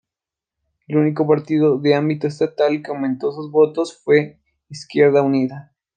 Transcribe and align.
El 0.87 0.97
único 0.97 1.27
partido 1.27 1.77
de 1.77 1.93
ámbito 1.93 2.25
estatal 2.25 2.81
que 2.81 2.89
aumentó 2.89 3.31
sus 3.31 3.51
votos 3.51 4.01
fue 4.03 4.41
Izquierda 4.67 5.21
Unida. 5.21 5.75